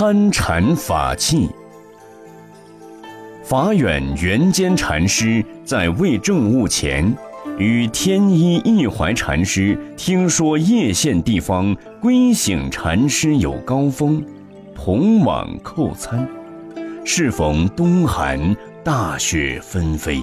[0.00, 1.48] 参禅法器。
[3.42, 7.12] 法远圆间禅师在为证悟前，
[7.58, 14.24] 与天一义怀禅师听说叶县地方归省禅师有高峰，
[14.72, 16.24] 同往叩参。
[17.04, 20.22] 适逢冬寒，大雪纷飞，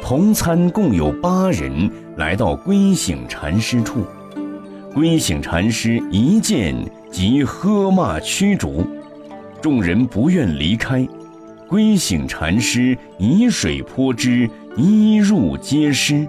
[0.00, 4.06] 同参共有八人来到归省禅师处。
[4.94, 6.72] 归省禅师一见
[7.10, 8.86] 即喝骂驱逐，
[9.60, 11.06] 众人不愿离开。
[11.68, 16.26] 归省禅师以水泼之，衣入皆湿。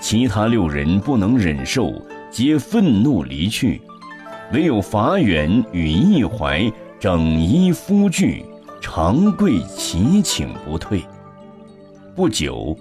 [0.00, 1.92] 其他六人不能忍受，
[2.30, 3.80] 皆愤怒离去。
[4.52, 8.44] 唯有法远与义怀整衣敷具，
[8.80, 11.02] 长跪祈请不退。
[12.14, 12.76] 不久，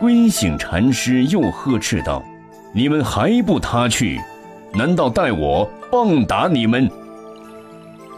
[0.00, 2.24] 归省禅师又呵斥道
[2.72, 4.18] ：“你们还不他去？”
[4.74, 6.90] 难道待我棒打你们？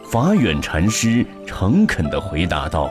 [0.05, 2.91] 法远禅师诚恳地回答道：“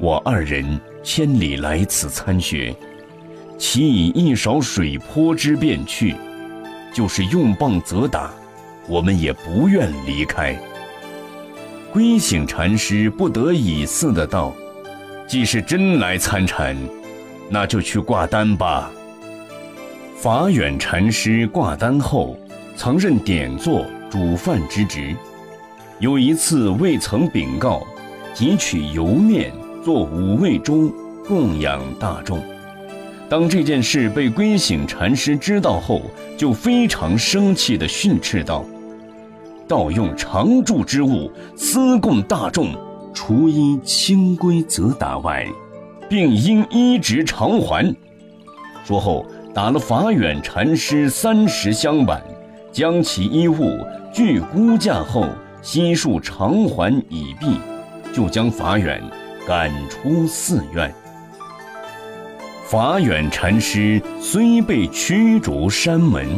[0.00, 2.74] 我二人千里来此参学，
[3.58, 6.16] 岂以一勺水泼之便去？
[6.94, 8.30] 就是用棒责打，
[8.88, 10.56] 我们也不愿离开。”
[11.92, 14.54] 归省禅师不得已似的道
[15.28, 16.74] ：“既是真来参禅，
[17.50, 18.90] 那就去挂单吧。”
[20.16, 22.38] 法远禅师挂单后，
[22.80, 25.14] 曾任点座、煮饭之职。
[25.98, 27.86] 有一次未曾禀告，
[28.32, 29.52] 即取油面
[29.84, 30.90] 做五味粥
[31.28, 32.42] 供养大众。
[33.28, 36.00] 当这件事被归省禅师知道后，
[36.38, 38.64] 就非常生气地训斥道
[39.68, 42.74] ：“盗用常住之物，私供大众，
[43.12, 45.46] 除依清规责打外，
[46.08, 47.94] 并应依职偿还。”
[48.88, 49.26] 说后。
[49.52, 52.22] 打了法远禅师三十香板，
[52.72, 53.78] 将其衣物
[54.12, 55.26] 据估价后
[55.62, 57.58] 悉数偿还已毕，
[58.12, 59.02] 就将法远
[59.46, 60.92] 赶出寺院。
[62.66, 66.28] 法远禅师虽被驱逐山门，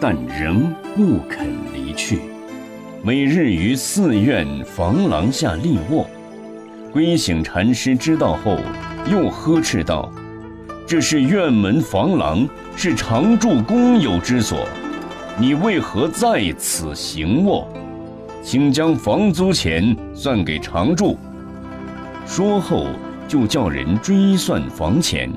[0.00, 2.20] 但仍不肯离去，
[3.02, 6.06] 每日于寺院房廊下立卧。
[6.92, 8.58] 归省禅师知道后，
[9.10, 10.10] 又呵斥道。
[10.86, 14.66] 这是院门房廊，是常住公有之所，
[15.38, 17.68] 你为何在此行卧？
[18.42, 21.18] 请将房租钱算给常住。
[22.24, 22.86] 说后
[23.28, 25.30] 就叫人追算房钱。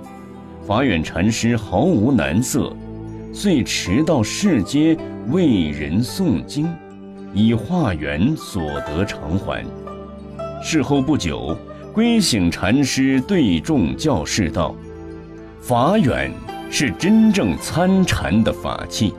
[0.66, 2.74] 法远禅师毫无难色，
[3.34, 4.98] 遂迟到市街
[5.32, 6.74] 为人诵经，
[7.34, 9.66] 以化缘所得偿还。
[10.64, 11.58] 事后不久，
[11.92, 14.74] 归省禅师对众教示道。
[15.60, 16.32] 法远
[16.72, 19.14] 是真正参禅的法器，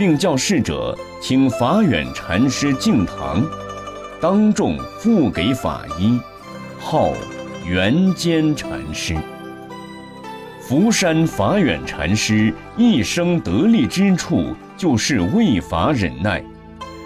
[0.00, 3.44] 并叫侍者请法远禅师敬堂，
[4.18, 6.18] 当众付给法衣，
[6.78, 7.12] 号
[7.66, 9.14] 圆间禅师。
[10.58, 16.42] 福山法远禅师一生得力之处就是为法忍耐，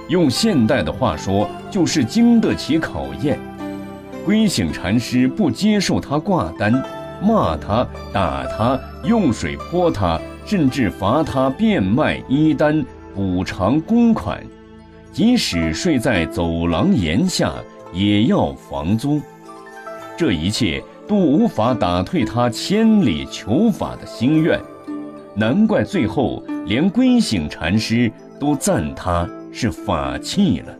[0.06, 3.36] 用现代的话说就是经得起考验。
[4.24, 6.72] 归省禅师不接受他挂单。
[7.22, 14.42] 骂他、打他、用水泼他，甚至罚他变卖衣单补偿公款，
[15.12, 17.52] 即使睡在走廊檐下
[17.92, 19.20] 也要房租。
[20.16, 24.60] 这一切都无法打退他千里求法的心愿，
[25.34, 30.72] 难怪最后连归省禅师都赞他是法器了。